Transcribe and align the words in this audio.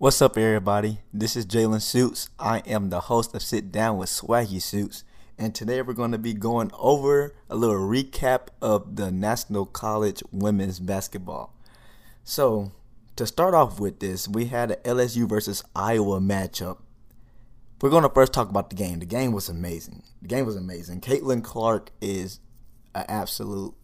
What's 0.00 0.22
up, 0.22 0.38
everybody? 0.38 1.00
This 1.12 1.34
is 1.34 1.44
Jaylon 1.44 1.82
Shoots. 1.82 2.30
I 2.38 2.60
am 2.60 2.88
the 2.88 3.00
host 3.00 3.34
of 3.34 3.42
Sit 3.42 3.72
Down 3.72 3.98
with 3.98 4.08
Swaggy 4.08 4.62
Shoots, 4.62 5.02
and 5.36 5.52
today 5.52 5.82
we're 5.82 5.92
going 5.92 6.12
to 6.12 6.18
be 6.18 6.34
going 6.34 6.70
over 6.78 7.34
a 7.50 7.56
little 7.56 7.74
recap 7.74 8.46
of 8.62 8.94
the 8.94 9.10
National 9.10 9.66
College 9.66 10.22
Women's 10.30 10.78
Basketball. 10.78 11.52
So, 12.22 12.70
to 13.16 13.26
start 13.26 13.54
off 13.54 13.80
with 13.80 13.98
this, 13.98 14.28
we 14.28 14.44
had 14.44 14.70
an 14.70 14.76
LSU 14.84 15.28
versus 15.28 15.64
Iowa 15.74 16.20
matchup. 16.20 16.78
We're 17.82 17.90
going 17.90 18.04
to 18.04 18.08
first 18.08 18.32
talk 18.32 18.48
about 18.48 18.70
the 18.70 18.76
game. 18.76 19.00
The 19.00 19.04
game 19.04 19.32
was 19.32 19.48
amazing. 19.48 20.04
The 20.22 20.28
game 20.28 20.46
was 20.46 20.54
amazing. 20.54 21.00
Caitlin 21.00 21.42
Clark 21.42 21.90
is 22.00 22.38
an 22.94 23.04
absolute 23.08 23.74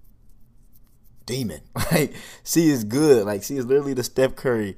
demon. 1.26 1.62
Like, 1.90 2.14
she 2.44 2.68
is 2.68 2.84
good. 2.84 3.26
Like, 3.26 3.42
she 3.42 3.56
is 3.56 3.66
literally 3.66 3.94
the 3.94 4.04
Steph 4.04 4.36
Curry 4.36 4.76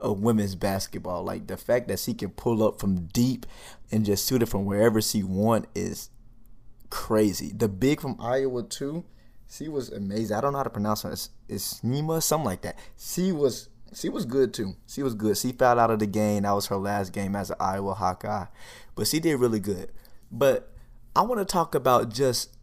of 0.00 0.20
women's 0.20 0.54
basketball. 0.54 1.24
Like 1.24 1.46
the 1.46 1.56
fact 1.56 1.88
that 1.88 1.98
she 1.98 2.14
can 2.14 2.30
pull 2.30 2.62
up 2.66 2.80
from 2.80 3.06
deep 3.06 3.46
and 3.90 4.04
just 4.04 4.28
shoot 4.28 4.42
it 4.42 4.46
from 4.46 4.64
wherever 4.64 5.00
she 5.00 5.22
want 5.22 5.66
is 5.74 6.10
crazy. 6.90 7.52
The 7.54 7.68
big 7.68 8.00
from 8.00 8.16
Iowa 8.20 8.62
too, 8.62 9.04
she 9.48 9.68
was 9.68 9.90
amazing. 9.90 10.36
I 10.36 10.40
don't 10.40 10.52
know 10.52 10.58
how 10.58 10.64
to 10.64 10.70
pronounce 10.70 11.02
her. 11.02 11.12
It's, 11.12 11.30
it's 11.48 11.80
Nima, 11.80 12.22
something 12.22 12.46
like 12.46 12.62
that. 12.62 12.78
She 12.98 13.32
was 13.32 13.68
she 13.94 14.08
was 14.08 14.24
good 14.24 14.52
too. 14.52 14.74
She 14.86 15.02
was 15.02 15.14
good. 15.14 15.36
She 15.38 15.52
fouled 15.52 15.78
out 15.78 15.90
of 15.90 16.00
the 16.00 16.06
game. 16.06 16.42
That 16.42 16.52
was 16.52 16.66
her 16.66 16.76
last 16.76 17.12
game 17.12 17.36
as 17.36 17.50
an 17.50 17.56
Iowa 17.60 17.94
Hawkeye, 17.94 18.46
but 18.94 19.06
she 19.06 19.20
did 19.20 19.38
really 19.38 19.60
good. 19.60 19.92
But 20.30 20.72
I 21.14 21.22
want 21.22 21.40
to 21.40 21.44
talk 21.44 21.74
about 21.74 22.12
just 22.12 22.55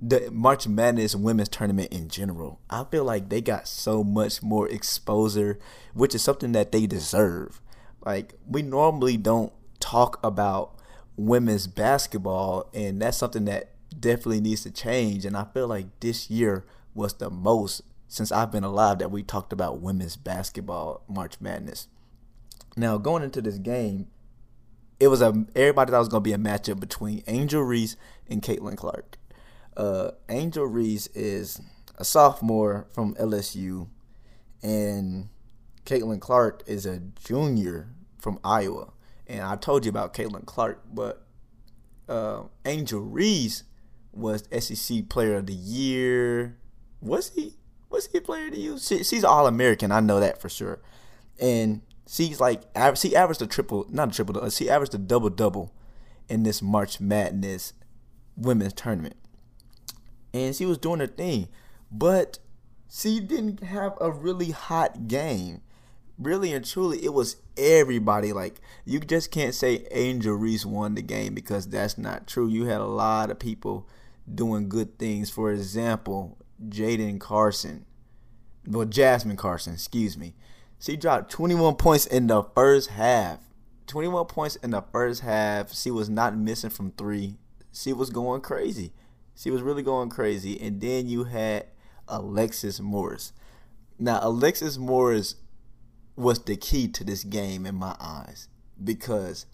the 0.00 0.30
March 0.30 0.68
Madness 0.68 1.14
women's 1.14 1.48
tournament 1.48 1.92
in 1.92 2.08
general. 2.08 2.60
I 2.68 2.84
feel 2.84 3.04
like 3.04 3.28
they 3.28 3.40
got 3.40 3.66
so 3.66 4.04
much 4.04 4.42
more 4.42 4.68
exposure, 4.68 5.58
which 5.94 6.14
is 6.14 6.22
something 6.22 6.52
that 6.52 6.72
they 6.72 6.86
deserve. 6.86 7.60
Like 8.04 8.34
we 8.46 8.62
normally 8.62 9.16
don't 9.16 9.52
talk 9.80 10.18
about 10.24 10.76
women's 11.16 11.66
basketball 11.66 12.68
and 12.74 13.00
that's 13.00 13.16
something 13.16 13.46
that 13.46 13.72
definitely 13.98 14.40
needs 14.40 14.62
to 14.62 14.70
change 14.70 15.24
and 15.24 15.36
I 15.36 15.44
feel 15.54 15.66
like 15.66 15.86
this 16.00 16.30
year 16.30 16.66
was 16.94 17.14
the 17.14 17.30
most 17.30 17.82
since 18.08 18.30
I've 18.30 18.52
been 18.52 18.64
alive 18.64 18.98
that 18.98 19.10
we 19.10 19.22
talked 19.22 19.52
about 19.52 19.80
women's 19.80 20.16
basketball 20.16 21.02
March 21.08 21.40
Madness. 21.40 21.88
Now 22.76 22.98
going 22.98 23.22
into 23.22 23.40
this 23.40 23.58
game, 23.58 24.08
it 25.00 25.08
was 25.08 25.22
a 25.22 25.46
everybody 25.54 25.90
thought 25.90 25.96
it 25.96 26.00
was 26.00 26.08
gonna 26.08 26.20
be 26.20 26.32
a 26.34 26.38
matchup 26.38 26.80
between 26.80 27.22
Angel 27.26 27.62
Reese 27.62 27.96
and 28.28 28.42
Caitlin 28.42 28.76
Clark. 28.76 29.16
Uh, 29.76 30.12
Angel 30.28 30.64
Reese 30.64 31.06
is 31.08 31.60
a 31.96 32.04
sophomore 32.04 32.86
from 32.92 33.14
LSU, 33.16 33.88
and 34.62 35.28
Caitlin 35.84 36.20
Clark 36.20 36.62
is 36.66 36.86
a 36.86 37.00
junior 37.24 37.88
from 38.18 38.38
Iowa. 38.42 38.92
And 39.26 39.42
I 39.42 39.56
told 39.56 39.84
you 39.84 39.90
about 39.90 40.14
Caitlin 40.14 40.46
Clark, 40.46 40.82
but 40.92 41.26
uh, 42.08 42.44
Angel 42.64 43.00
Reese 43.00 43.64
was 44.12 44.44
SEC 44.58 45.08
Player 45.08 45.36
of 45.36 45.46
the 45.46 45.54
Year. 45.54 46.56
Was 47.00 47.32
he? 47.34 47.54
Was 47.90 48.06
he 48.06 48.18
a 48.18 48.20
Player 48.22 48.46
of 48.46 48.52
the 48.52 48.60
Year? 48.60 48.78
She, 48.78 49.04
she's 49.04 49.24
All 49.24 49.46
American. 49.46 49.92
I 49.92 50.00
know 50.00 50.20
that 50.20 50.40
for 50.40 50.48
sure. 50.48 50.80
And 51.38 51.82
she's 52.08 52.40
like, 52.40 52.62
she 52.94 53.14
averaged 53.14 53.42
a 53.42 53.46
triple, 53.46 53.86
not 53.90 54.08
a 54.08 54.12
triple, 54.12 54.48
she 54.48 54.70
averaged 54.70 54.94
a 54.94 54.98
double 54.98 55.28
double 55.28 55.74
in 56.28 56.44
this 56.44 56.62
March 56.62 56.98
Madness 56.98 57.74
women's 58.36 58.72
tournament 58.72 59.16
and 60.32 60.54
she 60.54 60.66
was 60.66 60.78
doing 60.78 61.00
her 61.00 61.06
thing, 61.06 61.48
but 61.90 62.38
she 62.88 63.20
didn't 63.20 63.62
have 63.62 63.94
a 64.00 64.10
really 64.10 64.50
hot 64.50 65.08
game. 65.08 65.62
Really 66.18 66.52
and 66.52 66.64
truly, 66.64 67.04
it 67.04 67.12
was 67.12 67.36
everybody. 67.56 68.32
Like 68.32 68.60
you 68.84 69.00
just 69.00 69.30
can't 69.30 69.54
say 69.54 69.86
Angel 69.90 70.34
Reese 70.34 70.64
won 70.64 70.94
the 70.94 71.02
game 71.02 71.34
because 71.34 71.68
that's 71.68 71.98
not 71.98 72.26
true. 72.26 72.48
You 72.48 72.64
had 72.64 72.80
a 72.80 72.86
lot 72.86 73.30
of 73.30 73.38
people 73.38 73.88
doing 74.32 74.68
good 74.68 74.98
things. 74.98 75.28
For 75.28 75.52
example, 75.52 76.38
Jaden 76.68 77.20
Carson, 77.20 77.84
well 78.66 78.86
Jasmine 78.86 79.36
Carson, 79.36 79.74
excuse 79.74 80.16
me. 80.16 80.34
She 80.78 80.96
dropped 80.96 81.30
21 81.30 81.76
points 81.76 82.06
in 82.06 82.26
the 82.26 82.42
first 82.42 82.90
half. 82.90 83.40
21 83.86 84.26
points 84.26 84.56
in 84.56 84.70
the 84.70 84.82
first 84.92 85.22
half. 85.22 85.72
She 85.74 85.90
was 85.90 86.08
not 86.08 86.36
missing 86.36 86.70
from 86.70 86.90
three. 86.92 87.36
She 87.72 87.92
was 87.92 88.10
going 88.10 88.40
crazy. 88.40 88.92
She 89.36 89.50
was 89.50 89.62
really 89.62 89.82
going 89.82 90.08
crazy. 90.08 90.60
And 90.60 90.80
then 90.80 91.06
you 91.08 91.24
had 91.24 91.66
Alexis 92.08 92.80
Morris. 92.80 93.32
Now, 93.98 94.18
Alexis 94.22 94.78
Morris 94.78 95.36
was 96.16 96.42
the 96.42 96.56
key 96.56 96.88
to 96.88 97.04
this 97.04 97.22
game 97.24 97.66
in 97.66 97.74
my 97.74 97.94
eyes 98.00 98.48
because 98.82 99.46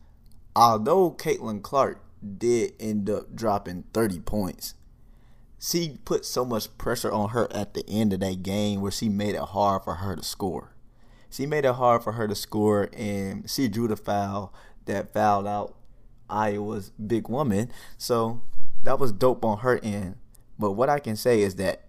although 0.55 1.11
Caitlin 1.11 1.63
Clark 1.63 2.01
did 2.39 2.73
end 2.79 3.11
up 3.11 3.35
dropping 3.35 3.85
30 3.93 4.21
points, 4.21 4.75
she 5.59 5.99
put 6.05 6.25
so 6.25 6.45
much 6.45 6.77
pressure 6.79 7.11
on 7.11 7.31
her 7.31 7.53
at 7.53 7.75
the 7.75 7.89
end 7.89 8.13
of 8.13 8.21
that 8.21 8.43
game 8.43 8.81
where 8.81 8.91
she 8.91 9.09
made 9.09 9.35
it 9.35 9.41
hard 9.41 9.85
for 9.85 9.97
her 9.97 10.17
to 10.17 10.23
score. 10.23 10.75
She 11.31 11.47
made 11.47 11.65
it 11.65 11.75
hard 11.75 12.03
for 12.03 12.13
her 12.13 12.29
to 12.29 12.35
score, 12.35 12.91
and 12.93 13.49
she 13.49 13.69
drew 13.69 13.89
the 13.89 13.97
foul 13.97 14.53
that 14.85 15.15
fouled 15.15 15.47
out 15.47 15.77
Iowa's 16.29 16.91
big 16.91 17.29
woman. 17.29 17.71
So 17.97 18.43
that 18.85 18.99
was 18.99 19.13
dope 19.13 19.45
on 19.45 19.59
her 19.59 19.79
end. 19.83 20.17
But 20.59 20.73
what 20.73 20.89
I 20.89 20.99
can 20.99 21.17
say 21.17 21.43
is 21.43 21.57
that 21.57 21.85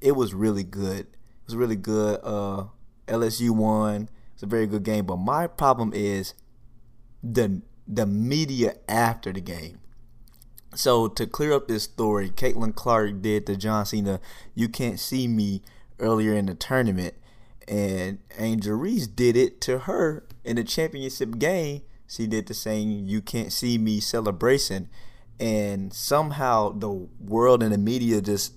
it 0.00 0.12
was 0.12 0.34
really 0.34 0.64
good. 0.64 1.00
It 1.00 1.46
was 1.46 1.56
really 1.56 1.76
good. 1.76 2.20
Uh, 2.22 2.66
LSU 3.06 3.50
won. 3.50 4.08
It's 4.34 4.42
a 4.42 4.46
very 4.46 4.66
good 4.66 4.82
game. 4.82 5.06
But 5.06 5.16
my 5.16 5.46
problem 5.46 5.92
is 5.94 6.34
the 7.22 7.62
the 7.86 8.06
media 8.06 8.76
after 8.88 9.32
the 9.32 9.40
game. 9.40 9.78
So 10.74 11.08
to 11.08 11.26
clear 11.26 11.52
up 11.52 11.68
this 11.68 11.84
story, 11.84 12.30
Caitlin 12.30 12.74
Clark 12.74 13.22
did 13.22 13.46
the 13.46 13.56
John 13.56 13.86
Cena 13.86 14.20
"You 14.54 14.68
Can't 14.68 14.98
See 14.98 15.28
Me" 15.28 15.62
earlier 15.98 16.34
in 16.34 16.46
the 16.46 16.54
tournament, 16.54 17.14
and 17.68 18.18
Angel 18.38 18.74
Reese 18.74 19.06
did 19.06 19.36
it 19.36 19.60
to 19.62 19.80
her 19.80 20.24
in 20.44 20.56
the 20.56 20.64
championship 20.64 21.38
game. 21.38 21.82
She 22.06 22.26
did 22.26 22.46
the 22.46 22.54
same 22.54 23.06
"You 23.06 23.22
Can't 23.22 23.52
See 23.52 23.78
Me" 23.78 24.00
celebration, 24.00 24.88
and 25.40 25.92
somehow 25.92 26.70
the 26.70 26.90
world 26.90 27.62
and 27.62 27.72
the 27.72 27.78
media 27.78 28.20
just 28.20 28.54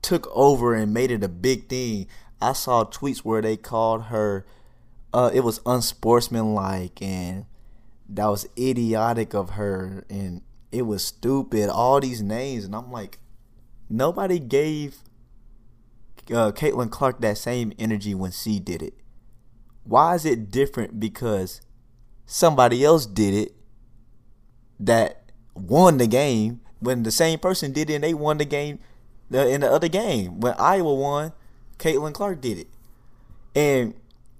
took 0.00 0.28
over 0.32 0.74
and 0.74 0.92
made 0.92 1.10
it 1.10 1.22
a 1.22 1.28
big 1.28 1.68
thing. 1.68 2.06
I 2.40 2.52
saw 2.54 2.84
tweets 2.84 3.18
where 3.18 3.42
they 3.42 3.56
called 3.56 4.04
her 4.04 4.44
uh, 5.12 5.30
it 5.32 5.40
was 5.40 5.60
unsportsmanlike 5.66 7.00
and 7.02 7.44
that 8.08 8.26
was 8.26 8.46
idiotic 8.58 9.34
of 9.34 9.50
her 9.50 10.04
and 10.08 10.42
it 10.70 10.82
was 10.82 11.04
stupid 11.04 11.68
all 11.68 12.00
these 12.00 12.22
names 12.22 12.64
and 12.64 12.74
i'm 12.74 12.90
like 12.90 13.18
nobody 13.88 14.38
gave 14.38 14.96
uh, 16.30 16.50
caitlin 16.52 16.90
clark 16.90 17.20
that 17.20 17.36
same 17.36 17.72
energy 17.78 18.14
when 18.14 18.30
she 18.30 18.58
did 18.58 18.82
it 18.82 18.94
why 19.84 20.14
is 20.14 20.24
it 20.24 20.50
different 20.50 20.98
because 20.98 21.60
somebody 22.24 22.84
else 22.84 23.06
did 23.06 23.34
it 23.34 23.52
that 24.78 25.21
won 25.54 25.98
the 25.98 26.06
game 26.06 26.60
when 26.80 27.02
the 27.02 27.10
same 27.10 27.38
person 27.38 27.72
did 27.72 27.90
it 27.90 27.94
and 27.94 28.04
they 28.04 28.14
won 28.14 28.38
the 28.38 28.44
game 28.44 28.78
in 29.30 29.60
the 29.60 29.70
other 29.70 29.88
game. 29.88 30.40
When 30.40 30.54
Iowa 30.58 30.94
won, 30.94 31.32
Caitlin 31.78 32.12
Clark 32.12 32.40
did 32.40 32.58
it. 32.58 32.68
And 33.54 33.94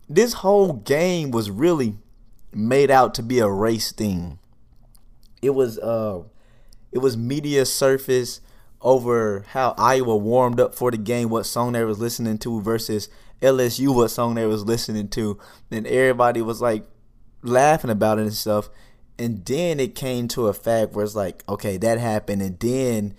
this 0.08 0.34
whole 0.34 0.72
game 0.72 1.30
was 1.30 1.50
really 1.50 1.96
made 2.52 2.90
out 2.90 3.14
to 3.14 3.22
be 3.22 3.38
a 3.38 3.48
race 3.48 3.92
thing. 3.92 4.38
It 5.40 5.50
was 5.50 5.78
uh 5.78 6.22
it 6.92 6.98
was 6.98 7.16
media 7.16 7.64
surface 7.64 8.40
over 8.80 9.44
how 9.48 9.74
Iowa 9.78 10.16
warmed 10.16 10.60
up 10.60 10.74
for 10.74 10.90
the 10.90 10.98
game, 10.98 11.30
what 11.30 11.46
song 11.46 11.72
they 11.72 11.84
was 11.84 11.98
listening 11.98 12.38
to 12.38 12.60
versus 12.60 13.08
LSU, 13.40 13.94
what 13.94 14.08
song 14.08 14.34
they 14.34 14.46
was 14.46 14.64
listening 14.64 15.08
to. 15.10 15.38
And 15.70 15.86
everybody 15.86 16.42
was 16.42 16.60
like 16.60 16.84
laughing 17.42 17.90
about 17.90 18.18
it 18.18 18.22
and 18.22 18.34
stuff. 18.34 18.68
And 19.18 19.44
then 19.44 19.78
it 19.78 19.94
came 19.94 20.28
to 20.28 20.48
a 20.48 20.54
fact 20.54 20.92
where 20.92 21.04
it's 21.04 21.14
like, 21.14 21.44
okay, 21.48 21.76
that 21.76 21.98
happened. 21.98 22.42
And 22.42 22.58
then 22.58 23.14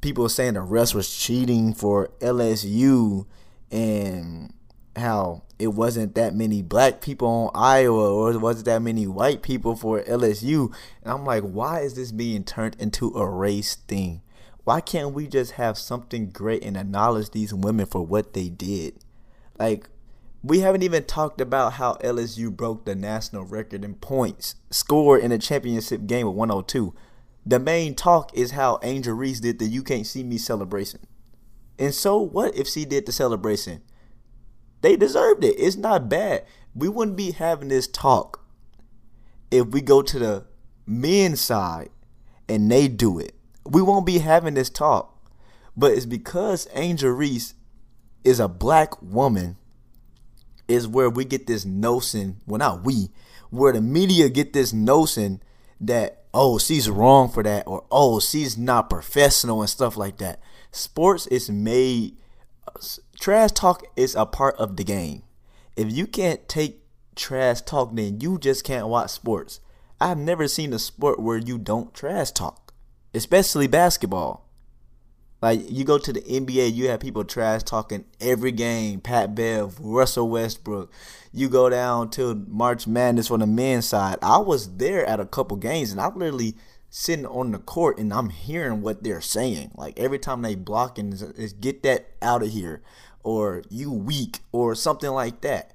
people 0.00 0.22
were 0.22 0.28
saying 0.28 0.54
the 0.54 0.60
refs 0.60 0.94
was 0.94 1.14
cheating 1.14 1.74
for 1.74 2.08
LSU 2.20 3.26
and 3.70 4.52
how 4.96 5.42
it 5.58 5.68
wasn't 5.68 6.14
that 6.14 6.34
many 6.34 6.62
black 6.62 7.00
people 7.00 7.28
on 7.28 7.50
Iowa 7.54 8.12
or 8.12 8.32
it 8.32 8.38
wasn't 8.38 8.66
that 8.66 8.82
many 8.82 9.06
white 9.06 9.42
people 9.42 9.76
for 9.76 10.02
LSU. 10.02 10.72
And 11.02 11.12
I'm 11.12 11.24
like, 11.24 11.42
why 11.42 11.80
is 11.80 11.94
this 11.94 12.12
being 12.12 12.44
turned 12.44 12.76
into 12.78 13.12
a 13.14 13.28
race 13.28 13.74
thing? 13.74 14.22
Why 14.64 14.80
can't 14.80 15.14
we 15.14 15.26
just 15.26 15.52
have 15.52 15.78
something 15.78 16.30
great 16.30 16.62
and 16.62 16.76
acknowledge 16.76 17.30
these 17.30 17.54
women 17.54 17.86
for 17.86 18.04
what 18.04 18.34
they 18.34 18.48
did? 18.48 18.98
Like, 19.58 19.88
we 20.48 20.60
haven't 20.60 20.82
even 20.82 21.04
talked 21.04 21.42
about 21.42 21.74
how 21.74 21.94
LSU 21.96 22.50
broke 22.50 22.86
the 22.86 22.94
national 22.94 23.44
record 23.44 23.84
in 23.84 23.94
points 23.94 24.54
scored 24.70 25.22
in 25.22 25.30
a 25.30 25.38
championship 25.38 26.06
game 26.06 26.26
with 26.26 26.36
102. 26.36 26.94
The 27.44 27.58
main 27.58 27.94
talk 27.94 28.30
is 28.34 28.52
how 28.52 28.78
Angel 28.82 29.14
Reese 29.14 29.40
did 29.40 29.58
the 29.58 29.66
You 29.66 29.82
Can't 29.82 30.06
See 30.06 30.22
Me 30.22 30.38
celebration. 30.38 31.00
And 31.78 31.94
so 31.94 32.18
what 32.18 32.56
if 32.56 32.66
she 32.66 32.86
did 32.86 33.04
the 33.04 33.12
celebration? 33.12 33.82
They 34.80 34.96
deserved 34.96 35.44
it. 35.44 35.54
It's 35.58 35.76
not 35.76 36.08
bad. 36.08 36.44
we 36.74 36.88
wouldn't 36.88 37.16
be 37.16 37.32
having 37.32 37.68
this 37.68 37.86
talk 37.86 38.44
if 39.50 39.66
we 39.68 39.82
go 39.82 40.00
to 40.00 40.18
the 40.18 40.46
men's 40.86 41.40
side 41.40 41.90
and 42.48 42.70
they 42.70 42.88
do 42.88 43.18
it. 43.18 43.34
We 43.66 43.82
won't 43.82 44.06
be 44.06 44.18
having 44.18 44.54
this 44.54 44.70
talk. 44.70 45.14
But 45.76 45.92
it's 45.92 46.06
because 46.06 46.68
Angel 46.72 47.10
Reese 47.10 47.54
is 48.24 48.40
a 48.40 48.48
black 48.48 49.00
woman 49.02 49.56
is 50.68 50.86
where 50.86 51.10
we 51.10 51.24
get 51.24 51.46
this 51.46 51.64
notion, 51.64 52.36
well 52.46 52.58
not 52.58 52.84
we, 52.84 53.10
where 53.50 53.72
the 53.72 53.80
media 53.80 54.28
get 54.28 54.52
this 54.52 54.72
notion 54.72 55.42
that 55.80 56.24
oh 56.34 56.58
she's 56.58 56.90
wrong 56.90 57.28
for 57.28 57.42
that 57.42 57.66
or 57.66 57.84
oh 57.90 58.20
she's 58.20 58.58
not 58.58 58.90
professional 58.90 59.60
and 59.60 59.70
stuff 59.70 59.96
like 59.96 60.18
that. 60.18 60.40
Sports 60.70 61.26
is 61.28 61.50
made 61.50 62.16
trash 63.18 63.52
talk 63.52 63.84
is 63.96 64.14
a 64.14 64.26
part 64.26 64.56
of 64.56 64.76
the 64.76 64.84
game. 64.84 65.22
If 65.76 65.92
you 65.92 66.06
can't 66.06 66.48
take 66.48 66.82
trash 67.16 67.62
talk, 67.62 67.94
then 67.94 68.20
you 68.20 68.38
just 68.38 68.64
can't 68.64 68.88
watch 68.88 69.10
sports. 69.10 69.60
I've 70.00 70.18
never 70.18 70.46
seen 70.46 70.72
a 70.72 70.78
sport 70.78 71.18
where 71.18 71.38
you 71.38 71.58
don't 71.58 71.92
trash 71.94 72.30
talk, 72.30 72.72
especially 73.14 73.66
basketball. 73.66 74.47
Like 75.40 75.70
you 75.70 75.84
go 75.84 75.98
to 75.98 76.12
the 76.12 76.20
NBA, 76.20 76.74
you 76.74 76.88
have 76.88 77.00
people 77.00 77.24
trash 77.24 77.62
talking 77.62 78.04
every 78.20 78.52
game. 78.52 79.00
Pat 79.00 79.34
Bev, 79.34 79.78
Russell 79.78 80.28
Westbrook. 80.28 80.92
You 81.32 81.48
go 81.48 81.68
down 81.68 82.10
to 82.10 82.44
March 82.48 82.86
Madness 82.86 83.30
on 83.30 83.40
the 83.40 83.46
men's 83.46 83.86
side. 83.86 84.16
I 84.22 84.38
was 84.38 84.76
there 84.76 85.06
at 85.06 85.20
a 85.20 85.26
couple 85.26 85.56
games, 85.56 85.92
and 85.92 86.00
I'm 86.00 86.18
literally 86.18 86.56
sitting 86.90 87.26
on 87.26 87.52
the 87.52 87.58
court 87.58 87.98
and 87.98 88.12
I'm 88.12 88.30
hearing 88.30 88.80
what 88.80 89.02
they're 89.02 89.20
saying. 89.20 89.72
Like 89.74 89.98
every 89.98 90.18
time 90.18 90.42
they 90.42 90.54
block 90.54 90.98
and 90.98 91.12
is 91.12 91.52
get 91.52 91.82
that 91.82 92.08
out 92.22 92.42
of 92.42 92.50
here, 92.50 92.82
or 93.22 93.62
you 93.68 93.92
weak, 93.92 94.40
or 94.52 94.74
something 94.74 95.10
like 95.10 95.42
that. 95.42 95.74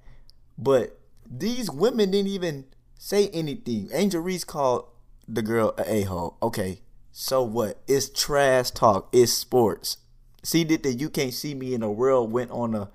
But 0.57 0.99
these 1.29 1.69
women 1.69 2.11
didn't 2.11 2.31
even 2.31 2.65
say 2.97 3.29
anything. 3.29 3.89
Angel 3.93 4.21
Reese 4.21 4.43
called 4.43 4.87
the 5.27 5.41
girl 5.41 5.73
a 5.77 6.01
a-hole. 6.01 6.37
Okay, 6.41 6.81
so 7.15 7.43
what? 7.43 7.79
It's 7.87 8.09
trash 8.09 8.71
talk. 8.71 9.07
It's 9.13 9.31
sports. 9.31 9.97
See 10.41 10.63
that 10.63 10.83
you 10.99 11.11
can't 11.11 11.31
see 11.31 11.53
me 11.53 11.75
in 11.75 11.81
the 11.81 11.89
world 11.89 12.31
went 12.31 12.49
on 12.49 12.73
a 12.73 12.89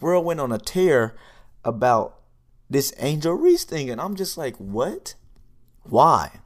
world 0.00 0.24
went 0.24 0.40
on 0.40 0.52
a 0.52 0.58
tear 0.58 1.14
about 1.62 2.18
this 2.70 2.94
Angel 2.98 3.34
Reese 3.34 3.64
thing, 3.64 3.90
and 3.90 4.00
I'm 4.00 4.16
just 4.16 4.38
like, 4.38 4.56
what? 4.56 5.14
Why? 5.82 6.40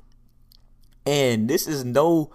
And 1.06 1.48
this 1.48 1.68
is 1.68 1.84
no 1.84 2.32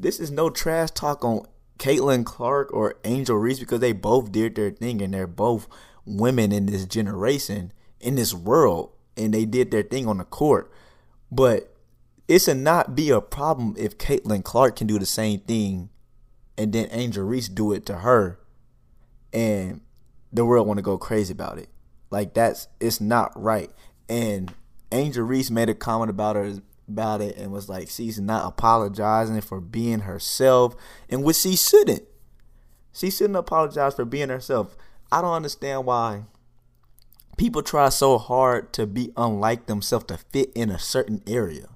this 0.00 0.18
is 0.18 0.32
no 0.32 0.50
trash 0.50 0.90
talk 0.90 1.24
on 1.24 1.46
Caitlin 1.78 2.26
Clark 2.26 2.72
or 2.72 2.96
Angel 3.04 3.36
Reese 3.36 3.60
because 3.60 3.80
they 3.80 3.92
both 3.92 4.32
did 4.32 4.56
their 4.56 4.72
thing 4.72 5.00
and 5.00 5.14
they're 5.14 5.28
both 5.28 5.68
women 6.04 6.50
in 6.50 6.66
this 6.66 6.86
generation, 6.86 7.72
in 8.00 8.16
this 8.16 8.34
world, 8.34 8.90
and 9.16 9.32
they 9.32 9.44
did 9.44 9.70
their 9.70 9.84
thing 9.84 10.08
on 10.08 10.18
the 10.18 10.24
court. 10.24 10.72
But 11.30 11.71
it 12.28 12.40
should 12.40 12.58
not 12.58 12.94
be 12.94 13.10
a 13.10 13.20
problem 13.20 13.74
if 13.78 13.98
Caitlin 13.98 14.44
Clark 14.44 14.76
can 14.76 14.86
do 14.86 14.98
the 14.98 15.06
same 15.06 15.40
thing 15.40 15.90
and 16.56 16.72
then 16.72 16.88
Angel 16.90 17.24
Reese 17.24 17.48
do 17.48 17.72
it 17.72 17.86
to 17.86 17.96
her 17.98 18.38
and 19.32 19.80
the 20.32 20.44
world 20.44 20.66
want 20.66 20.78
to 20.78 20.82
go 20.82 20.98
crazy 20.98 21.32
about 21.32 21.58
it. 21.58 21.68
Like 22.10 22.34
that's 22.34 22.68
it's 22.80 23.00
not 23.00 23.32
right. 23.40 23.70
And 24.08 24.52
Angel 24.90 25.24
Reese 25.24 25.50
made 25.50 25.68
a 25.68 25.74
comment 25.74 26.10
about 26.10 26.36
her 26.36 26.54
about 26.88 27.20
it 27.20 27.36
and 27.36 27.50
was 27.50 27.68
like 27.68 27.88
she's 27.88 28.20
not 28.20 28.46
apologizing 28.46 29.40
for 29.40 29.60
being 29.60 30.00
herself 30.00 30.76
and 31.08 31.24
which 31.24 31.36
she 31.36 31.56
shouldn't. 31.56 32.04
She 32.92 33.10
shouldn't 33.10 33.36
apologize 33.36 33.94
for 33.94 34.04
being 34.04 34.28
herself. 34.28 34.76
I 35.10 35.22
don't 35.22 35.32
understand 35.32 35.86
why 35.86 36.24
people 37.36 37.62
try 37.62 37.88
so 37.88 38.18
hard 38.18 38.72
to 38.74 38.86
be 38.86 39.10
unlike 39.16 39.66
themselves 39.66 40.06
to 40.06 40.18
fit 40.18 40.52
in 40.54 40.70
a 40.70 40.78
certain 40.78 41.22
area. 41.26 41.68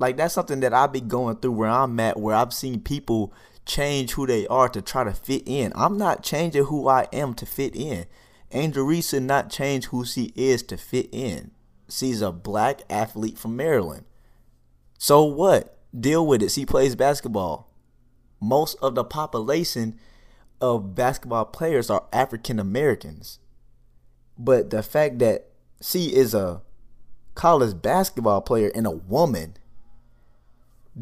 Like 0.00 0.16
that's 0.16 0.34
something 0.34 0.60
that 0.60 0.72
I 0.72 0.86
be 0.86 1.02
going 1.02 1.36
through 1.36 1.52
where 1.52 1.68
I'm 1.68 2.00
at, 2.00 2.18
where 2.18 2.34
I've 2.34 2.54
seen 2.54 2.80
people 2.80 3.32
change 3.66 4.12
who 4.12 4.26
they 4.26 4.46
are 4.46 4.68
to 4.70 4.80
try 4.80 5.04
to 5.04 5.12
fit 5.12 5.42
in. 5.46 5.72
I'm 5.76 5.98
not 5.98 6.24
changing 6.24 6.64
who 6.64 6.88
I 6.88 7.06
am 7.12 7.34
to 7.34 7.46
fit 7.46 7.76
in. 7.76 8.06
Angel 8.50 8.82
Reese 8.82 9.12
not 9.12 9.50
change 9.50 9.86
who 9.86 10.04
she 10.06 10.32
is 10.34 10.62
to 10.64 10.78
fit 10.78 11.10
in. 11.12 11.50
She's 11.88 12.22
a 12.22 12.32
black 12.32 12.80
athlete 12.88 13.38
from 13.38 13.56
Maryland. 13.56 14.06
So 14.98 15.22
what? 15.22 15.78
Deal 15.98 16.26
with 16.26 16.42
it. 16.42 16.50
She 16.50 16.64
plays 16.64 16.96
basketball. 16.96 17.70
Most 18.40 18.78
of 18.80 18.94
the 18.94 19.04
population 19.04 20.00
of 20.62 20.94
basketball 20.94 21.44
players 21.44 21.90
are 21.90 22.06
African 22.10 22.58
Americans. 22.58 23.38
But 24.38 24.70
the 24.70 24.82
fact 24.82 25.18
that 25.18 25.48
she 25.82 26.14
is 26.16 26.32
a 26.32 26.62
college 27.34 27.82
basketball 27.82 28.40
player 28.40 28.70
and 28.74 28.86
a 28.86 28.90
woman 28.90 29.56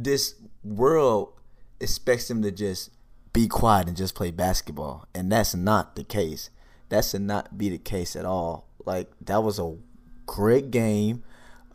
this 0.02 0.34
world 0.62 1.32
expects 1.80 2.28
them 2.28 2.42
to 2.42 2.50
just 2.50 2.90
be 3.32 3.48
quiet 3.48 3.88
and 3.88 3.96
just 3.96 4.14
play 4.14 4.30
basketball, 4.30 5.06
and 5.14 5.30
that's 5.30 5.54
not 5.54 5.96
the 5.96 6.04
case. 6.04 6.50
That 6.88 7.04
should 7.04 7.22
not 7.22 7.58
be 7.58 7.68
the 7.68 7.78
case 7.78 8.16
at 8.16 8.24
all. 8.24 8.68
Like 8.84 9.10
that 9.20 9.42
was 9.42 9.58
a 9.58 9.76
great 10.26 10.70
game, 10.70 11.24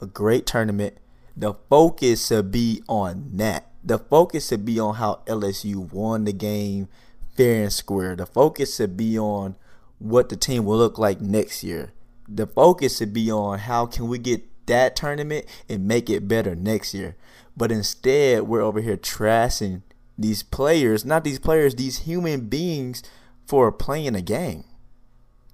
a 0.01 0.05
great 0.05 0.45
tournament. 0.45 0.97
The 1.35 1.53
focus 1.69 2.27
should 2.27 2.51
be 2.51 2.81
on 2.87 3.31
that. 3.33 3.71
The 3.83 3.99
focus 3.99 4.47
should 4.47 4.65
be 4.65 4.79
on 4.79 4.95
how 4.95 5.21
LSU 5.27 5.91
won 5.91 6.23
the 6.23 6.33
game 6.33 6.87
fair 7.35 7.63
and 7.63 7.73
square. 7.73 8.15
The 8.15 8.25
focus 8.25 8.75
should 8.75 8.95
be 8.95 9.19
on 9.19 9.55
what 9.99 10.29
the 10.29 10.37
team 10.37 10.65
will 10.65 10.77
look 10.77 10.97
like 10.97 11.19
next 11.19 11.63
year. 11.63 11.93
The 12.27 12.47
focus 12.47 12.97
should 12.97 13.13
be 13.13 13.31
on 13.31 13.59
how 13.59 13.85
can 13.85 14.07
we 14.07 14.17
get 14.17 14.43
that 14.65 14.95
tournament 14.95 15.45
and 15.69 15.87
make 15.87 16.09
it 16.09 16.27
better 16.27 16.55
next 16.55 16.93
year. 16.93 17.15
But 17.55 17.71
instead, 17.71 18.43
we're 18.43 18.61
over 18.61 18.81
here 18.81 18.97
trashing 18.97 19.83
these 20.17 20.43
players, 20.43 21.05
not 21.05 21.23
these 21.23 21.39
players, 21.39 21.75
these 21.75 21.99
human 21.99 22.47
beings 22.47 23.03
for 23.45 23.71
playing 23.71 24.15
a 24.15 24.21
game. 24.21 24.63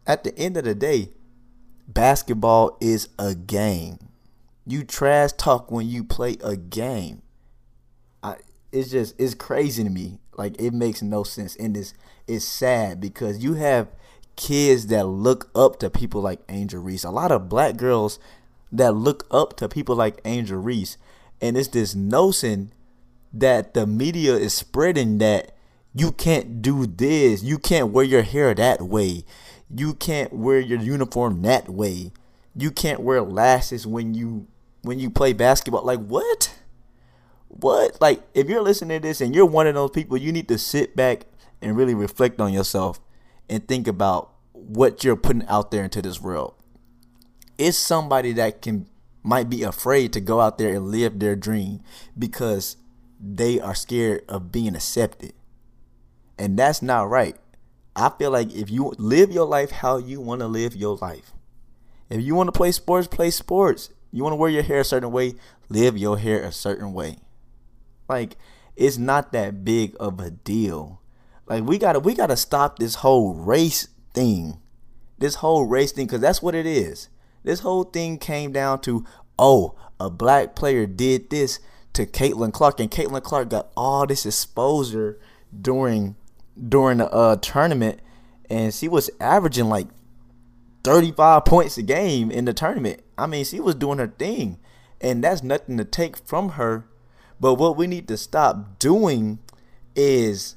At 0.06 0.24
the 0.24 0.38
end 0.38 0.58
of 0.58 0.63
the 0.63 0.75
day, 0.75 1.10
basketball 1.88 2.78
is 2.80 3.10
a 3.18 3.36
game. 3.36 4.00
You 4.66 4.84
trash 4.84 5.32
talk 5.34 5.72
when 5.72 5.88
you 5.88 6.04
play 6.04 6.38
a 6.44 6.56
game. 6.56 7.22
I, 8.22 8.36
it's 8.72 8.92
just 8.92 9.20
it's 9.20 9.34
crazy 9.34 9.84
to 9.84 9.89
me. 9.89 10.20
Like 10.38 10.60
it 10.62 10.74
makes 10.74 11.01
no 11.01 11.24
sense, 11.24 11.56
and 11.56 11.75
it's 11.75 11.94
it's 12.28 12.46
sad 12.46 13.01
because 13.01 13.44
you 13.44 13.56
have 13.56 13.88
kids 14.36 14.88
that 14.88 15.06
look 15.06 15.50
up 15.54 15.80
to 15.80 15.89
people 15.89 16.22
like 16.22 16.39
Angel 16.50 16.82
Reese. 16.82 17.04
A 17.04 17.10
lot 17.10 17.32
of 17.32 17.50
black 17.50 17.78
girls 17.78 18.20
that 18.72 18.94
look 18.94 19.26
up 19.32 19.56
to 19.58 19.68
people 19.68 19.96
like 19.96 20.22
Angel 20.26 20.58
Reese. 20.58 20.98
And 21.42 21.58
it's 21.58 21.70
this 21.70 21.96
notion 21.96 22.74
that 23.34 23.74
the 23.74 23.86
media 23.88 24.36
is 24.36 24.54
spreading 24.54 25.18
that 25.20 25.52
you 25.94 26.12
can't 26.12 26.62
do 26.62 26.86
this, 26.86 27.44
you 27.44 27.58
can't 27.58 27.92
wear 27.92 28.06
your 28.06 28.22
hair 28.22 28.54
that 28.54 28.82
way, 28.82 29.24
you 29.74 29.94
can't 29.94 30.34
wear 30.34 30.60
your 30.60 30.80
uniform 30.80 31.42
that 31.44 31.70
way, 31.70 32.12
you 32.56 32.72
can't 32.72 33.02
wear 33.02 33.22
lashes 33.22 33.88
when 33.88 34.14
you 34.14 34.48
when 34.82 35.00
you 35.00 35.10
play 35.10 35.34
basketball. 35.34 35.86
Like 35.86 36.00
what? 36.00 36.56
What? 37.48 38.00
Like 38.00 38.22
if 38.34 38.48
you're 38.50 38.62
listening 38.62 39.02
to 39.02 39.08
this 39.08 39.22
and 39.22 39.34
you're 39.34 39.46
one 39.46 39.68
of 39.68 39.76
those 39.76 39.92
people, 39.92 40.18
you 40.18 40.32
need 40.32 40.48
to 40.48 40.58
sit 40.58 40.96
back 40.96 41.26
and 41.62 41.76
really 41.76 41.96
reflect 41.96 42.40
on 42.40 42.54
yourself 42.54 43.00
and 43.50 43.68
think 43.68 43.88
about 43.88 44.32
what 44.54 45.04
you're 45.04 45.16
putting 45.16 45.46
out 45.48 45.72
there 45.72 45.84
into 45.84 46.02
this 46.02 46.22
world 46.22 46.54
is 47.60 47.78
somebody 47.78 48.34
that 48.34 48.62
can 48.62 48.88
might 49.22 49.50
be 49.50 49.63
afraid 49.63 50.13
to 50.13 50.22
go 50.22 50.39
out 50.39 50.58
there 50.58 50.74
and 50.74 50.88
live 50.88 51.20
their 51.20 51.36
dream 51.36 51.82
because 52.18 52.78
they 53.20 53.60
are 53.60 53.75
scared 53.75 54.24
of 54.30 54.51
being 54.51 54.75
accepted. 54.75 55.34
And 56.38 56.58
that's 56.58 56.82
not 56.82 57.10
right. 57.10 57.36
I 57.96 58.10
feel 58.18 58.32
like 58.32 58.56
if 58.56 58.70
you 58.70 58.94
live 58.98 59.30
your 59.30 59.46
life 59.46 59.72
how 59.72 59.98
you 59.98 60.22
want 60.22 60.39
to 60.39 60.48
live 60.48 60.75
your 60.75 60.96
life. 60.96 61.34
If 62.10 62.22
you 62.22 62.34
want 62.34 62.48
to 62.48 62.58
play 62.58 62.72
sports, 62.72 63.08
play 63.08 63.30
sports. 63.30 63.89
You 64.12 64.24
want 64.24 64.34
to 64.34 64.38
wear 64.38 64.50
your 64.50 64.63
hair 64.63 64.80
a 64.80 64.86
certain 64.86 65.12
way, 65.12 65.36
live 65.68 65.98
your 65.98 66.18
hair 66.18 66.42
a 66.44 66.51
certain 66.51 66.94
way. 66.94 67.18
Like 68.08 68.38
it's 68.75 68.98
not 68.98 69.34
that 69.34 69.66
big 69.66 69.96
of 70.00 70.20
a 70.20 70.32
deal. 70.32 71.01
Like 71.46 71.66
we 71.66 71.78
got 71.78 71.94
to 71.94 72.00
we 72.00 72.16
got 72.16 72.28
to 72.28 72.38
stop 72.38 72.80
this 72.80 72.96
whole 72.96 73.34
race 73.34 73.89
thing. 74.13 74.60
This 75.18 75.36
whole 75.36 75.66
race 75.66 75.92
thing 75.92 76.08
cuz 76.08 76.22
that's 76.22 76.42
what 76.42 76.56
it 76.56 76.66
is. 76.66 77.10
This 77.43 77.62
whole 77.62 77.84
thing 77.84 78.17
came 78.17 78.51
down 78.51 78.81
to, 78.81 79.05
oh, 79.38 79.75
a 80.00 80.10
black 80.10 80.55
player 80.55 80.86
did 80.86 81.29
this 81.29 81.60
to 81.93 82.05
Caitlin 82.05 82.53
Clark, 82.53 82.79
and 82.79 82.91
Caitlin 82.91 83.24
Clark 83.24 83.50
got 83.50 83.72
all 83.75 84.05
this 84.05 84.25
exposure 84.25 85.19
during 85.60 86.15
during 86.67 86.98
the 86.98 87.10
uh, 87.12 87.38
tournament, 87.38 88.00
and 88.50 88.74
she 88.74 88.88
was 88.88 89.10
averaging 89.19 89.69
like 89.69 89.88
35 90.84 91.46
points 91.46 91.77
a 91.77 91.84
game 91.84 92.31
in 92.31 92.46
the 92.46 92.53
tournament. 92.53 93.01
I 93.17 93.27
mean, 93.27 93.46
she 93.46 93.60
was 93.60 93.75
doing 93.75 94.00
her 94.00 94.08
thing, 94.08 94.60
and 95.01 95.24
that's 95.24 95.43
nothing 95.43 95.77
to 95.77 95.86
take 95.86 96.17
from 96.27 96.50
her. 96.50 96.86
But 97.39 97.55
what 97.55 97.77
we 97.77 97.88
need 97.88 98.08
to 98.10 98.17
stop 98.17 98.79
doing 98.79 99.39
is 99.96 100.55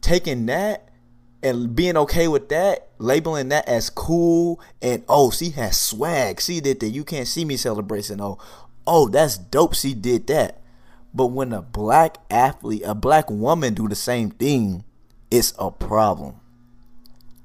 taking 0.00 0.46
that 0.46 0.88
and 1.42 1.74
being 1.76 1.96
okay 1.96 2.28
with 2.28 2.48
that, 2.48 2.88
labeling 2.98 3.48
that 3.50 3.68
as 3.68 3.90
cool, 3.90 4.60
and 4.80 5.04
oh, 5.08 5.30
she 5.30 5.50
has 5.50 5.80
swag. 5.80 6.40
She 6.40 6.60
did 6.60 6.80
that. 6.80 6.88
You 6.88 7.04
can't 7.04 7.28
see 7.28 7.44
me 7.44 7.56
celebrating. 7.56 8.20
Oh, 8.20 8.38
oh, 8.86 9.08
that's 9.08 9.36
dope. 9.36 9.74
She 9.74 9.94
did 9.94 10.26
that. 10.28 10.62
But 11.14 11.28
when 11.28 11.52
a 11.52 11.62
black 11.62 12.18
athlete, 12.30 12.82
a 12.84 12.94
black 12.94 13.30
woman 13.30 13.74
do 13.74 13.88
the 13.88 13.94
same 13.94 14.30
thing, 14.30 14.84
it's 15.30 15.54
a 15.58 15.70
problem. 15.70 16.40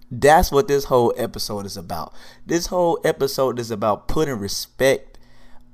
That's 0.10 0.52
what 0.52 0.68
this 0.68 0.86
whole 0.86 1.14
episode 1.16 1.66
is 1.66 1.78
about. 1.78 2.14
This 2.46 2.68
whole 2.68 3.00
episode 3.06 3.60
is 3.60 3.72
about 3.72 4.10
putting 4.10 4.40
respect 4.40 5.18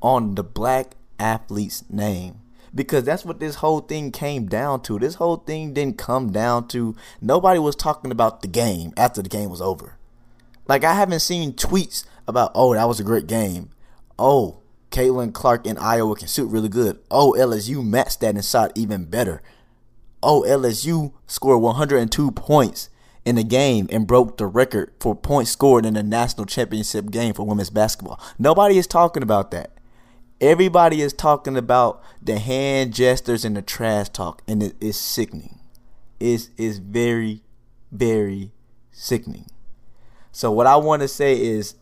on 0.01 0.35
the 0.35 0.43
black 0.43 0.93
athlete's 1.19 1.83
name 1.89 2.39
because 2.77 3.03
that's 3.03 3.25
what 3.25 3.39
this 3.39 3.55
whole 3.55 3.81
thing 3.81 4.11
came 4.11 4.45
down 4.45 4.81
to. 4.83 4.99
This 4.99 5.15
whole 5.15 5.37
thing 5.37 5.73
didn't 5.73 5.97
come 5.97 6.31
down 6.31 6.67
to 6.69 6.95
nobody 7.19 7.59
was 7.59 7.75
talking 7.75 8.11
about 8.11 8.41
the 8.41 8.47
game 8.47 8.93
after 8.95 9.21
the 9.21 9.29
game 9.29 9.49
was 9.49 9.61
over. 9.61 9.97
Like 10.67 10.83
I 10.83 10.93
haven't 10.93 11.21
seen 11.21 11.53
tweets 11.53 12.05
about, 12.27 12.51
oh, 12.53 12.75
that 12.75 12.87
was 12.87 12.99
a 12.99 13.03
great 13.03 13.25
game. 13.25 13.71
Oh, 14.19 14.59
Caitlin 14.91 15.33
Clark 15.33 15.65
in 15.65 15.77
Iowa 15.77 16.15
can 16.15 16.27
shoot 16.27 16.45
really 16.45 16.69
good. 16.69 16.99
Oh, 17.09 17.35
LSU 17.37 17.83
matched 17.83 18.21
that 18.21 18.35
and 18.35 18.45
shot 18.45 18.71
even 18.75 19.05
better. 19.05 19.41
Oh, 20.21 20.45
LSU 20.47 21.13
scored 21.25 21.61
102 21.61 22.31
points 22.31 22.89
in 23.25 23.35
the 23.35 23.43
game 23.43 23.87
and 23.91 24.07
broke 24.07 24.37
the 24.37 24.45
record 24.45 24.93
for 24.99 25.15
points 25.15 25.51
scored 25.51 25.85
in 25.85 25.95
the 25.95 26.03
national 26.03 26.45
championship 26.45 27.09
game 27.09 27.33
for 27.33 27.45
women's 27.45 27.71
basketball. 27.71 28.19
Nobody 28.37 28.77
is 28.77 28.87
talking 28.87 29.23
about 29.23 29.49
that. 29.51 29.76
Everybody 30.39 31.01
is 31.01 31.13
talking 31.13 31.57
about 31.57 32.03
the 32.21 32.37
hand 32.37 32.93
gestures 32.93 33.43
and 33.43 33.57
the 33.57 33.63
trash 33.63 34.09
talk, 34.09 34.43
and 34.47 34.61
it 34.61 34.75
is 34.79 34.95
sickening. 34.95 35.59
It's, 36.19 36.51
it's 36.57 36.77
very, 36.77 37.41
very 37.91 38.51
sickening. 38.91 39.47
So, 40.31 40.51
what 40.51 40.67
I 40.67 40.75
want 40.75 41.01
to 41.01 41.07
say 41.07 41.41
is 41.41 41.73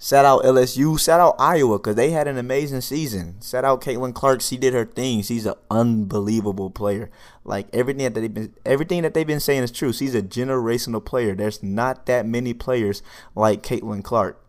shout 0.00 0.24
out 0.24 0.42
LSU, 0.42 0.98
shout 0.98 1.20
out 1.20 1.36
Iowa, 1.38 1.78
because 1.78 1.96
they 1.96 2.10
had 2.10 2.26
an 2.26 2.38
amazing 2.38 2.80
season. 2.80 3.36
Shout 3.42 3.66
out 3.66 3.82
Caitlin 3.82 4.14
Clark. 4.14 4.40
She 4.40 4.56
did 4.56 4.72
her 4.72 4.86
thing. 4.86 5.20
She's 5.20 5.44
an 5.44 5.54
unbelievable 5.70 6.70
player. 6.70 7.10
Like 7.44 7.68
everything 7.74 8.04
that 8.04 8.14
they've 8.18 8.32
been 8.32 8.54
everything 8.64 9.02
that 9.02 9.12
they've 9.12 9.26
been 9.26 9.38
saying 9.38 9.64
is 9.64 9.70
true. 9.70 9.92
She's 9.92 10.14
a 10.14 10.22
generational 10.22 11.04
player. 11.04 11.34
There's 11.34 11.62
not 11.62 12.06
that 12.06 12.24
many 12.24 12.54
players 12.54 13.02
like 13.34 13.62
Caitlin 13.62 14.02
Clark. 14.02 14.41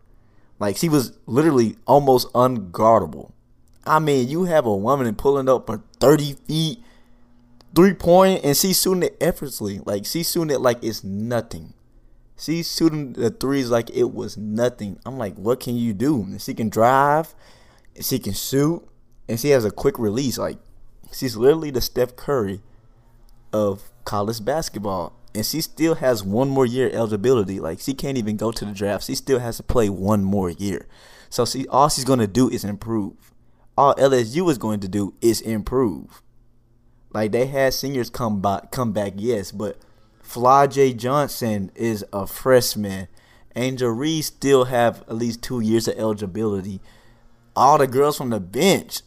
Like 0.58 0.76
she 0.76 0.88
was 0.88 1.16
literally 1.26 1.76
almost 1.86 2.32
unguardable. 2.32 3.32
I 3.86 3.98
mean, 3.98 4.28
you 4.28 4.44
have 4.44 4.66
a 4.66 4.74
woman 4.74 5.14
pulling 5.14 5.48
up 5.48 5.66
for 5.66 5.82
30 6.00 6.34
feet, 6.46 6.78
three 7.74 7.94
point, 7.94 8.44
and 8.44 8.56
she's 8.56 8.80
shooting 8.80 9.02
it 9.02 9.16
effortlessly. 9.20 9.80
Like 9.84 10.06
she's 10.06 10.30
shooting 10.30 10.50
it 10.50 10.60
like 10.60 10.82
it's 10.82 11.04
nothing. 11.04 11.74
She's 12.36 12.74
shooting 12.74 13.12
the 13.12 13.30
threes 13.30 13.70
like 13.70 13.90
it 13.90 14.12
was 14.12 14.36
nothing. 14.36 14.98
I'm 15.06 15.18
like, 15.18 15.34
what 15.36 15.60
can 15.60 15.76
you 15.76 15.92
do? 15.92 16.26
She 16.38 16.54
can 16.54 16.68
drive, 16.68 17.34
she 18.00 18.18
can 18.18 18.32
shoot, 18.32 18.82
and 19.28 19.38
she 19.38 19.50
has 19.50 19.64
a 19.64 19.70
quick 19.70 19.98
release. 19.98 20.38
Like 20.38 20.58
she's 21.12 21.36
literally 21.36 21.70
the 21.70 21.80
Steph 21.80 22.16
Curry 22.16 22.60
of 23.52 23.90
college 24.04 24.44
basketball. 24.44 25.12
And 25.34 25.44
she 25.44 25.60
still 25.60 25.96
has 25.96 26.22
one 26.22 26.48
more 26.48 26.66
year 26.66 26.90
eligibility. 26.92 27.58
Like 27.58 27.80
she 27.80 27.94
can't 27.94 28.18
even 28.18 28.36
go 28.36 28.52
to 28.52 28.64
the 28.64 28.72
draft. 28.72 29.04
She 29.04 29.14
still 29.14 29.40
has 29.40 29.56
to 29.56 29.62
play 29.62 29.88
one 29.88 30.22
more 30.22 30.50
year. 30.50 30.86
So 31.28 31.44
she 31.44 31.66
all 31.68 31.88
she's 31.88 32.04
gonna 32.04 32.26
do 32.28 32.48
is 32.48 32.64
improve 32.64 33.32
all 33.76 33.94
LSU 33.96 34.50
is 34.50 34.58
going 34.58 34.80
to 34.80 34.88
do 34.88 35.14
is 35.20 35.40
improve. 35.40 36.22
Like 37.12 37.32
they 37.32 37.46
had 37.46 37.74
seniors 37.74 38.10
come 38.10 38.40
back, 38.40 38.70
come 38.70 38.92
back, 38.92 39.14
yes, 39.16 39.52
but 39.52 39.78
Flau'jae 40.22 40.96
Johnson 40.96 41.70
is 41.74 42.04
a 42.12 42.26
freshman. 42.26 43.08
Angel 43.56 43.90
Reese 43.90 44.26
still 44.26 44.64
have 44.64 45.02
at 45.02 45.14
least 45.14 45.42
two 45.42 45.60
years 45.60 45.86
of 45.86 45.96
eligibility. 45.96 46.80
All 47.54 47.78
the 47.78 47.86
girls 47.86 48.16
from 48.18 48.30
the 48.30 48.40
bench 48.40 49.02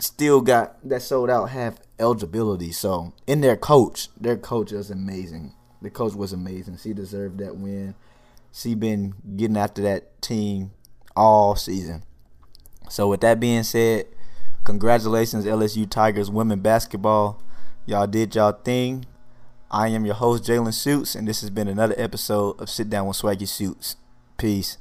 still 0.00 0.40
got 0.40 0.76
that 0.88 1.02
sold 1.02 1.30
out 1.30 1.50
have 1.50 1.78
eligibility. 1.98 2.72
So 2.72 3.12
in 3.26 3.40
their 3.40 3.56
coach, 3.56 4.08
their 4.20 4.36
coach 4.36 4.72
is 4.72 4.90
amazing. 4.90 5.54
The 5.82 5.90
coach 5.90 6.14
was 6.14 6.32
amazing. 6.32 6.78
She 6.78 6.92
deserved 6.92 7.38
that 7.38 7.56
win. 7.56 7.94
She 8.52 8.74
been 8.74 9.14
getting 9.36 9.56
after 9.56 9.82
that 9.82 10.22
team 10.22 10.72
all 11.16 11.56
season. 11.56 12.02
So 12.88 13.08
with 13.08 13.20
that 13.22 13.40
being 13.40 13.62
said, 13.62 14.06
congratulations 14.64 15.44
LSU 15.44 15.88
Tigers 15.88 16.30
women 16.30 16.60
basketball. 16.60 17.42
Y'all 17.86 18.06
did 18.06 18.34
y'all 18.34 18.52
thing. 18.52 19.06
I 19.70 19.88
am 19.88 20.04
your 20.04 20.14
host 20.14 20.44
Jaylon 20.44 20.80
Shoots, 20.80 21.14
and 21.14 21.26
this 21.26 21.40
has 21.40 21.50
been 21.50 21.66
another 21.66 21.94
episode 21.98 22.60
of 22.60 22.70
Sit 22.70 22.88
Down 22.88 23.08
with 23.08 23.16
Swaggy 23.16 23.48
Shoots. 23.52 23.96
Peace. 24.36 24.78